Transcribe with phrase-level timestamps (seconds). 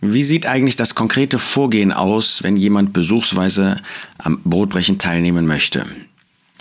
[0.00, 3.80] Wie sieht eigentlich das konkrete Vorgehen aus, wenn jemand besuchsweise
[4.18, 5.86] am Brotbrechen teilnehmen möchte?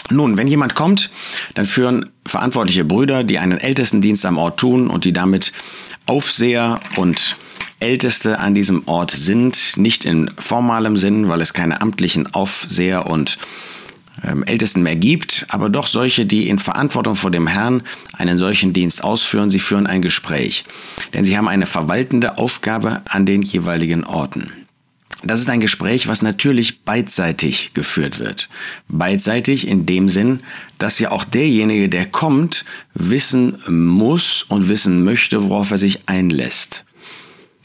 [0.10, 1.10] Nun, wenn jemand kommt,
[1.54, 5.52] dann führen verantwortliche Brüder, die einen Ältestendienst am Ort tun und die damit
[6.06, 7.36] Aufseher und
[7.80, 13.38] Älteste an diesem Ort sind, nicht in formalem Sinn, weil es keine amtlichen Aufseher und
[13.38, 13.48] ähm,
[14.46, 17.84] Ältesten mehr gibt, aber doch solche, die in Verantwortung vor dem Herrn
[18.14, 19.50] einen solchen Dienst ausführen.
[19.50, 20.66] Sie führen ein Gespräch,
[21.14, 24.52] denn sie haben eine verwaltende Aufgabe an den jeweiligen Orten.
[25.24, 28.50] Das ist ein Gespräch, was natürlich beidseitig geführt wird.
[28.88, 30.42] Beidseitig in dem Sinn,
[30.78, 36.86] dass ja auch derjenige, der kommt, wissen muss und wissen möchte, worauf er sich einlässt.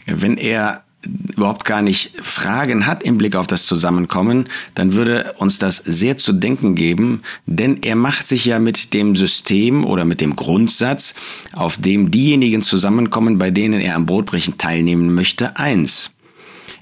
[0.07, 5.59] Wenn er überhaupt gar nicht Fragen hat im Blick auf das Zusammenkommen, dann würde uns
[5.59, 10.21] das sehr zu denken geben, denn er macht sich ja mit dem System oder mit
[10.21, 11.15] dem Grundsatz,
[11.53, 16.13] auf dem diejenigen zusammenkommen, bei denen er am Brotbrechen teilnehmen möchte, eins.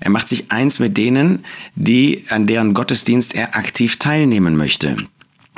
[0.00, 4.96] Er macht sich eins mit denen, die an deren Gottesdienst er aktiv teilnehmen möchte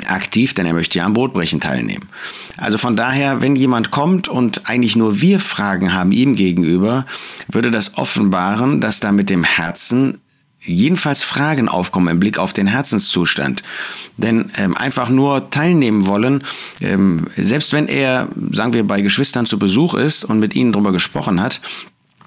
[0.06, 2.08] aktiv, denn er möchte ja am Brotbrechen teilnehmen.
[2.56, 7.06] Also von daher, wenn jemand kommt und eigentlich nur wir Fragen haben ihm gegenüber,
[7.48, 10.20] würde das offenbaren, dass da mit dem Herzen
[10.64, 13.62] jedenfalls Fragen aufkommen im Blick auf den Herzenszustand.
[14.16, 16.44] Denn ähm, einfach nur teilnehmen wollen,
[16.80, 20.92] ähm, selbst wenn er, sagen wir, bei Geschwistern zu Besuch ist und mit ihnen darüber
[20.92, 21.60] gesprochen hat,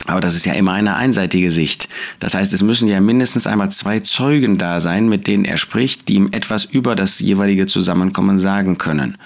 [0.07, 1.89] aber das ist ja immer eine einseitige Sicht.
[2.19, 6.07] Das heißt, es müssen ja mindestens einmal zwei Zeugen da sein, mit denen er spricht,
[6.07, 9.17] die ihm etwas über das jeweilige Zusammenkommen sagen können.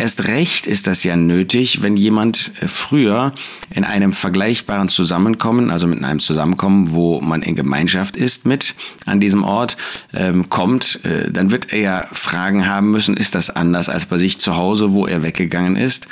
[0.00, 3.34] Erst recht ist das ja nötig, wenn jemand äh, früher
[3.68, 9.20] in einem vergleichbaren Zusammenkommen, also mit einem Zusammenkommen, wo man in Gemeinschaft ist mit an
[9.20, 9.76] diesem Ort,
[10.14, 14.16] ähm, kommt, äh, dann wird er ja Fragen haben müssen, ist das anders als bei
[14.16, 16.08] sich zu Hause, wo er weggegangen ist?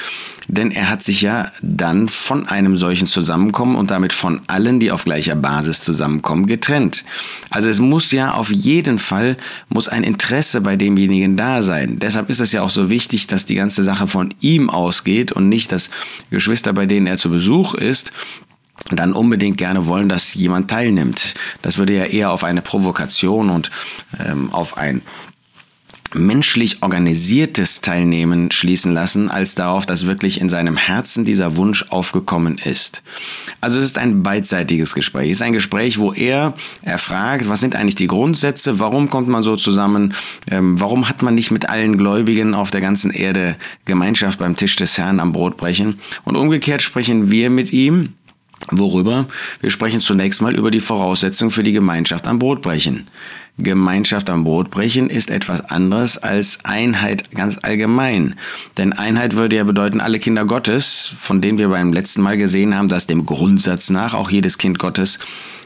[0.49, 4.91] Denn er hat sich ja dann von einem solchen Zusammenkommen und damit von allen, die
[4.91, 7.05] auf gleicher Basis zusammenkommen, getrennt.
[7.51, 9.37] Also es muss ja auf jeden Fall,
[9.69, 11.99] muss ein Interesse bei demjenigen da sein.
[11.99, 15.49] Deshalb ist es ja auch so wichtig, dass die ganze Sache von ihm ausgeht und
[15.49, 15.91] nicht, dass
[16.31, 18.13] Geschwister, bei denen er zu Besuch ist,
[18.91, 21.35] dann unbedingt gerne wollen, dass jemand teilnimmt.
[21.63, 23.71] Das würde ja eher auf eine Provokation und
[24.25, 25.03] ähm, auf ein
[26.15, 32.59] menschlich organisiertes Teilnehmen schließen lassen, als darauf, dass wirklich in seinem Herzen dieser Wunsch aufgekommen
[32.59, 33.03] ist.
[33.61, 35.31] Also es ist ein beidseitiges Gespräch.
[35.31, 39.43] Es ist ein Gespräch, wo er erfragt, was sind eigentlich die Grundsätze, warum kommt man
[39.43, 40.15] so zusammen,
[40.51, 44.77] ähm, warum hat man nicht mit allen Gläubigen auf der ganzen Erde Gemeinschaft beim Tisch
[44.77, 45.99] des Herrn am Brot brechen.
[46.25, 48.15] Und umgekehrt sprechen wir mit ihm,
[48.71, 49.27] Worüber?
[49.61, 53.07] Wir sprechen zunächst mal über die Voraussetzungen für die Gemeinschaft am Brotbrechen.
[53.59, 58.37] Gemeinschaft am Brotbrechen ist etwas anderes als Einheit ganz allgemein.
[58.77, 62.77] Denn Einheit würde ja bedeuten, alle Kinder Gottes, von denen wir beim letzten Mal gesehen
[62.77, 65.19] haben, dass dem Grundsatz nach auch jedes Kind Gottes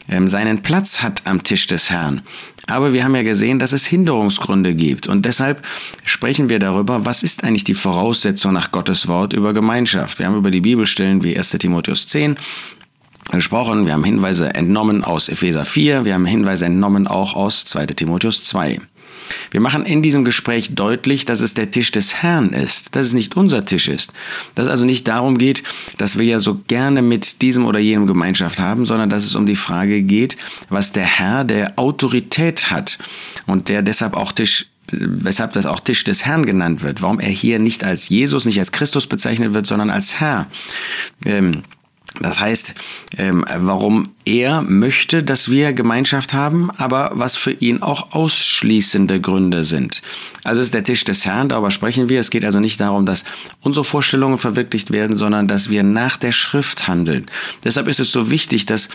[0.09, 2.23] ähm, seinen Platz hat am Tisch des Herrn.
[2.67, 5.07] Aber wir haben ja gesehen, dass es Hinderungsgründe gibt.
[5.09, 5.67] Und deshalb
[6.05, 10.19] sprechen wir darüber, was ist eigentlich die Voraussetzung nach Gottes Wort über Gemeinschaft.
[10.19, 12.37] Wir haben über die Bibelstellen wie 1 Timotheus 10
[13.31, 13.87] gesprochen.
[13.87, 16.05] Wir haben Hinweise entnommen aus Epheser 4.
[16.05, 18.81] Wir haben Hinweise entnommen auch aus 2 Timotheus 2.
[19.51, 23.13] Wir machen in diesem Gespräch deutlich, dass es der Tisch des Herrn ist, dass es
[23.13, 24.13] nicht unser Tisch ist.
[24.55, 25.63] Dass es also nicht darum geht,
[25.99, 29.47] dass wir ja so gerne mit diesem oder jenem Gemeinschaft haben, sondern dass es um
[29.47, 30.37] die Frage geht,
[30.69, 32.99] was der Herr, der Autorität hat
[33.47, 37.31] und der deshalb auch Tisch weshalb das auch Tisch des Herrn genannt wird, warum er
[37.31, 40.49] hier nicht als Jesus, nicht als Christus bezeichnet wird, sondern als Herr.
[41.25, 41.63] Ähm,
[42.21, 42.75] das heißt,
[43.17, 49.65] ähm, warum er möchte, dass wir Gemeinschaft haben, aber was für ihn auch ausschließende Gründe
[49.65, 50.03] sind.
[50.45, 52.21] Also ist der Tisch des Herrn, darüber sprechen wir.
[52.21, 53.25] Es geht also nicht darum, dass
[53.61, 57.27] unsere Vorstellungen verwirklicht werden, sondern dass wir nach der Schrift handeln.
[57.65, 58.89] Deshalb ist es so wichtig, dass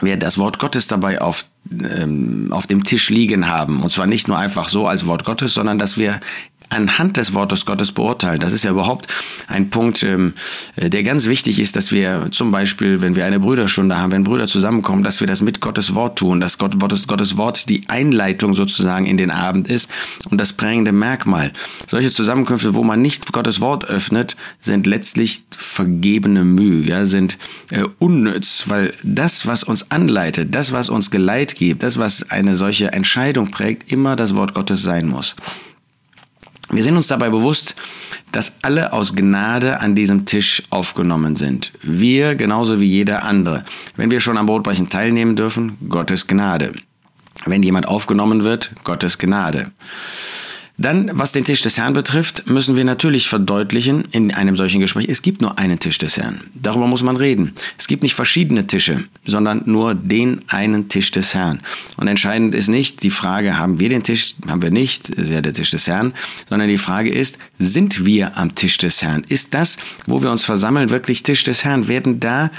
[0.00, 3.82] wir das Wort Gottes dabei auf, ähm, auf dem Tisch liegen haben.
[3.82, 6.20] Und zwar nicht nur einfach so als Wort Gottes, sondern dass wir
[6.72, 8.40] anhand des Wortes Gottes beurteilen.
[8.40, 9.06] Das ist ja überhaupt
[9.48, 10.34] ein Punkt, ähm,
[10.76, 14.24] äh, der ganz wichtig ist, dass wir zum Beispiel, wenn wir eine Brüderstunde haben, wenn
[14.24, 18.54] Brüder zusammenkommen, dass wir das mit Gottes Wort tun, dass Gott, Gottes Wort die Einleitung
[18.54, 19.90] sozusagen in den Abend ist
[20.30, 21.52] und das prägende Merkmal.
[21.86, 27.38] Solche Zusammenkünfte, wo man nicht Gottes Wort öffnet, sind letztlich vergebene Mühe, ja, sind
[27.70, 32.56] äh, unnütz, weil das, was uns anleitet, das, was uns Geleit gibt, das, was eine
[32.56, 35.36] solche Entscheidung prägt, immer das Wort Gottes sein muss.
[36.74, 37.76] Wir sind uns dabei bewusst,
[38.32, 41.70] dass alle aus Gnade an diesem Tisch aufgenommen sind.
[41.82, 43.64] Wir genauso wie jeder andere.
[43.96, 46.72] Wenn wir schon am Brotbrechen teilnehmen dürfen, Gottes Gnade.
[47.44, 49.70] Wenn jemand aufgenommen wird, Gottes Gnade.
[50.78, 55.06] Dann, was den Tisch des Herrn betrifft, müssen wir natürlich verdeutlichen in einem solchen Gespräch,
[55.08, 56.40] es gibt nur einen Tisch des Herrn.
[56.54, 57.52] Darüber muss man reden.
[57.78, 61.60] Es gibt nicht verschiedene Tische, sondern nur den einen Tisch des Herrn.
[61.98, 65.42] Und entscheidend ist nicht die Frage, haben wir den Tisch, haben wir nicht, ist ja
[65.42, 66.14] der Tisch des Herrn,
[66.48, 69.24] sondern die Frage ist, sind wir am Tisch des Herrn?
[69.28, 69.76] Ist das,
[70.06, 71.88] wo wir uns versammeln, wirklich Tisch des Herrn?
[71.88, 72.50] Werden da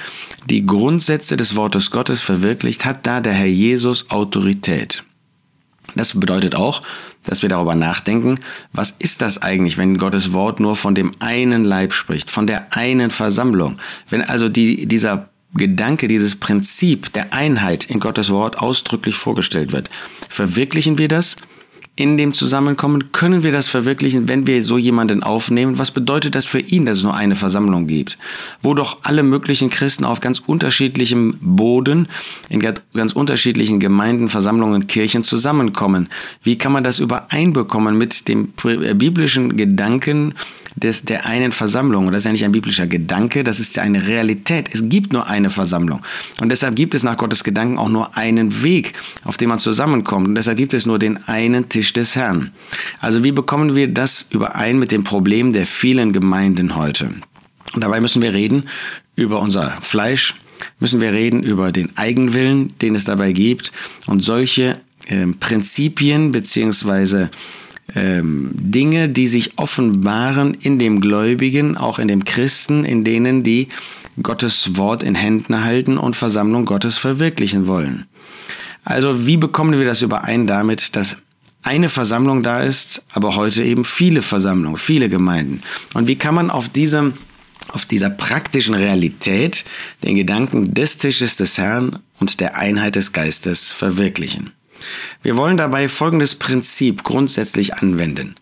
[0.50, 2.86] die Grundsätze des Wortes Gottes verwirklicht?
[2.86, 5.04] Hat da der Herr Jesus Autorität?
[5.96, 6.82] Das bedeutet auch,
[7.24, 8.40] dass wir darüber nachdenken,
[8.72, 12.76] was ist das eigentlich, wenn Gottes Wort nur von dem einen Leib spricht, von der
[12.76, 13.78] einen Versammlung?
[14.10, 19.90] Wenn also die, dieser Gedanke, dieses Prinzip der Einheit in Gottes Wort ausdrücklich vorgestellt wird,
[20.30, 21.36] verwirklichen wir das?
[21.96, 23.12] In dem Zusammenkommen?
[23.12, 25.78] Können wir das verwirklichen, wenn wir so jemanden aufnehmen?
[25.78, 28.18] Was bedeutet das für ihn, dass es nur eine Versammlung gibt?
[28.62, 32.08] Wo doch alle möglichen Christen auf ganz unterschiedlichem Boden,
[32.50, 36.10] in ganz unterschiedlichen Gemeinden, Versammlungen, Kirchen zusammenkommen.
[36.42, 40.34] Wie kann man das übereinbekommen mit dem äh, biblischen Gedanken
[40.76, 42.08] des, der einen Versammlung.
[42.08, 44.70] Und das ist ja nicht ein biblischer Gedanke, das ist ja eine Realität.
[44.74, 46.02] Es gibt nur eine Versammlung.
[46.40, 48.94] Und deshalb gibt es nach Gottes Gedanken auch nur einen Weg,
[49.24, 50.28] auf dem man zusammenkommt.
[50.28, 52.52] Und deshalb gibt es nur den einen Tisch des Herrn.
[53.00, 57.14] Also wie bekommen wir das überein mit dem Problem der vielen Gemeinden heute?
[57.74, 58.64] Und dabei müssen wir reden
[59.16, 60.36] über unser Fleisch,
[60.80, 63.72] müssen wir reden über den Eigenwillen, den es dabei gibt
[64.06, 67.30] und solche äh, Prinzipien beziehungsweise
[67.96, 73.70] ähm, Dinge, die sich offenbaren in dem Gläubigen, auch in dem Christen, in denen die
[74.22, 78.06] Gottes Wort in Händen halten und Versammlung Gottes verwirklichen wollen.
[78.84, 81.18] Also wie bekommen wir das überein damit, dass
[81.64, 85.62] eine Versammlung da ist, aber heute eben viele Versammlungen, viele Gemeinden?
[85.94, 87.14] Und wie kann man auf diesem
[87.70, 89.66] auf dieser praktischen Realität
[90.04, 94.52] den Gedanken des Tisches des Herrn und der Einheit des Geistes verwirklichen.
[95.22, 98.36] Wir wollen dabei folgendes Prinzip grundsätzlich anwenden,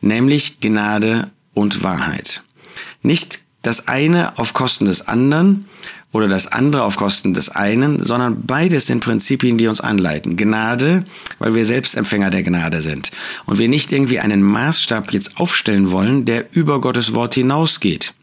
[0.00, 2.42] nämlich Gnade und Wahrheit.
[3.02, 5.68] Nicht das eine auf Kosten des anderen
[6.12, 10.36] oder das andere auf Kosten des einen, sondern beides sind Prinzipien, die uns anleiten.
[10.36, 11.04] Gnade,
[11.38, 13.10] weil wir selbst Empfänger der Gnade sind
[13.46, 18.14] und wir nicht irgendwie einen Maßstab jetzt aufstellen wollen, der über Gottes Wort hinausgeht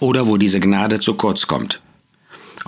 [0.00, 1.80] oder wo diese Gnade zu kurz kommt.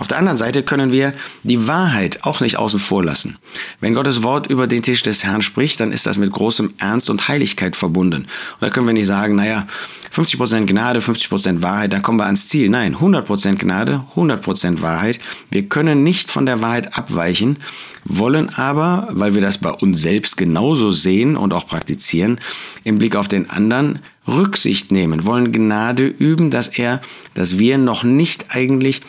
[0.01, 1.13] Auf der anderen Seite können wir
[1.43, 3.37] die Wahrheit auch nicht außen vor lassen.
[3.81, 7.11] Wenn Gottes Wort über den Tisch des Herrn spricht, dann ist das mit großem Ernst
[7.11, 8.23] und Heiligkeit verbunden.
[8.23, 8.27] Und
[8.61, 9.67] da können wir nicht sagen, naja,
[10.11, 12.67] 50% Gnade, 50% Wahrheit, da kommen wir ans Ziel.
[12.69, 15.19] Nein, 100% Gnade, 100% Wahrheit.
[15.51, 17.59] Wir können nicht von der Wahrheit abweichen,
[18.03, 22.39] wollen aber, weil wir das bei uns selbst genauso sehen und auch praktizieren,
[22.83, 27.01] im Blick auf den anderen Rücksicht nehmen, wollen Gnade üben, dass er,
[27.35, 29.01] dass wir noch nicht eigentlich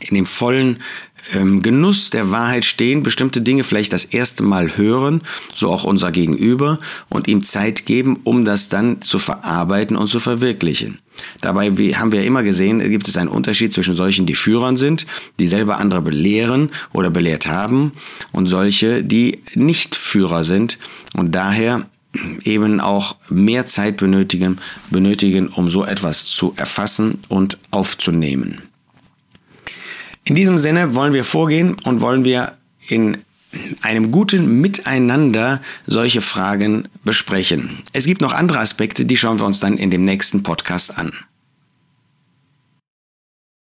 [0.00, 0.78] in dem vollen
[1.32, 5.22] ähm, Genuss der Wahrheit stehen, bestimmte Dinge vielleicht das erste Mal hören,
[5.54, 10.18] so auch unser Gegenüber, und ihm Zeit geben, um das dann zu verarbeiten und zu
[10.18, 10.98] verwirklichen.
[11.40, 15.06] Dabei haben wir immer gesehen, gibt es einen Unterschied zwischen solchen, die Führern sind,
[15.38, 17.92] die selber andere belehren oder belehrt haben,
[18.32, 20.78] und solche, die nicht Führer sind
[21.14, 21.86] und daher
[22.44, 24.58] eben auch mehr Zeit benötigen,
[24.90, 28.62] benötigen, um so etwas zu erfassen und aufzunehmen.
[30.26, 32.56] In diesem Sinne wollen wir vorgehen und wollen wir
[32.88, 33.18] in
[33.82, 37.82] einem guten Miteinander solche Fragen besprechen.
[37.92, 41.12] Es gibt noch andere Aspekte, die schauen wir uns dann in dem nächsten Podcast an.